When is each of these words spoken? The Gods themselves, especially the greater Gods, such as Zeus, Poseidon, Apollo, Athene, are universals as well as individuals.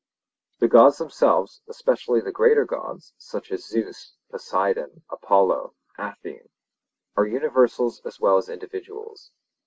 The 0.57 0.67
Gods 0.67 0.97
themselves, 0.97 1.61
especially 1.69 2.21
the 2.21 2.31
greater 2.31 2.65
Gods, 2.65 3.13
such 3.19 3.51
as 3.51 3.67
Zeus, 3.67 4.15
Poseidon, 4.31 5.03
Apollo, 5.11 5.75
Athene, 5.95 6.49
are 7.15 7.27
universals 7.27 8.01
as 8.03 8.19
well 8.19 8.37
as 8.37 8.49
individuals. 8.49 9.29